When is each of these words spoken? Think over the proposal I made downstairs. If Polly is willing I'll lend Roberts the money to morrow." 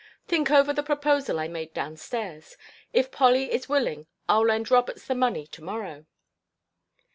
Think 0.27 0.49
over 0.49 0.73
the 0.73 0.81
proposal 0.81 1.37
I 1.39 1.47
made 1.47 1.75
downstairs. 1.75 2.57
If 2.91 3.11
Polly 3.11 3.51
is 3.53 3.69
willing 3.69 4.07
I'll 4.27 4.47
lend 4.47 4.71
Roberts 4.71 5.05
the 5.05 5.13
money 5.13 5.45
to 5.45 5.63
morrow." 5.63 6.07